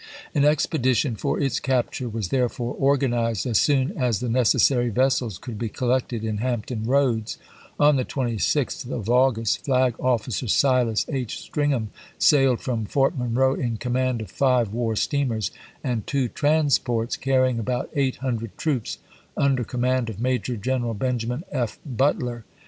[0.33, 5.37] An expedition for its capture was therefore or ganized, as soon as the necessary vessels
[5.37, 7.37] could be isBL collected in Hampton Roads.
[7.79, 11.37] On the 26th of Au gust, Flag Of&cer Silas H.
[11.39, 15.51] Stringham sailed from Fort Monroe in command of five war steamers
[15.83, 18.97] and two transports, carrying about eight hundred troops
[19.37, 21.77] under command of Major General Benjamin F.
[21.85, 22.43] Butler.